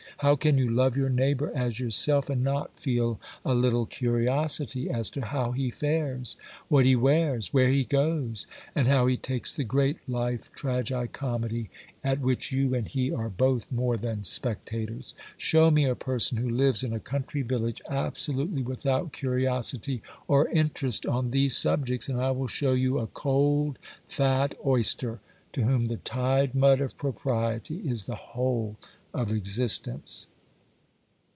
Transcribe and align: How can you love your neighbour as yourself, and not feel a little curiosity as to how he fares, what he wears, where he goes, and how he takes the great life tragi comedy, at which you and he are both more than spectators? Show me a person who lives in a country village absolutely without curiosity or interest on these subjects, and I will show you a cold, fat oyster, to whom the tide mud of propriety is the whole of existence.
How 0.17 0.35
can 0.35 0.55
you 0.59 0.69
love 0.69 0.95
your 0.95 1.09
neighbour 1.09 1.51
as 1.55 1.79
yourself, 1.79 2.29
and 2.29 2.43
not 2.43 2.79
feel 2.79 3.19
a 3.43 3.55
little 3.55 3.87
curiosity 3.87 4.87
as 4.87 5.09
to 5.09 5.25
how 5.25 5.49
he 5.51 5.71
fares, 5.71 6.37
what 6.67 6.85
he 6.85 6.95
wears, 6.95 7.51
where 7.55 7.69
he 7.69 7.83
goes, 7.85 8.45
and 8.75 8.85
how 8.87 9.07
he 9.07 9.17
takes 9.17 9.51
the 9.51 9.63
great 9.63 9.97
life 10.07 10.51
tragi 10.53 11.07
comedy, 11.07 11.71
at 12.03 12.19
which 12.21 12.51
you 12.51 12.75
and 12.75 12.89
he 12.89 13.11
are 13.11 13.29
both 13.29 13.71
more 13.71 13.97
than 13.97 14.23
spectators? 14.23 15.15
Show 15.39 15.71
me 15.71 15.85
a 15.85 15.95
person 15.95 16.37
who 16.37 16.51
lives 16.51 16.83
in 16.83 16.93
a 16.93 16.99
country 16.99 17.41
village 17.41 17.81
absolutely 17.89 18.61
without 18.61 19.11
curiosity 19.13 20.03
or 20.27 20.49
interest 20.49 21.03
on 21.07 21.31
these 21.31 21.57
subjects, 21.57 22.07
and 22.07 22.19
I 22.19 22.29
will 22.29 22.45
show 22.47 22.73
you 22.73 22.99
a 22.99 23.07
cold, 23.07 23.79
fat 24.05 24.53
oyster, 24.63 25.19
to 25.53 25.63
whom 25.63 25.87
the 25.87 25.97
tide 25.97 26.53
mud 26.53 26.79
of 26.79 26.95
propriety 26.99 27.77
is 27.79 28.03
the 28.03 28.13
whole 28.13 28.77
of 29.13 29.29
existence. 29.29 30.25